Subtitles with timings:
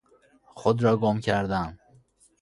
[0.43, 1.79] خود را گم کردن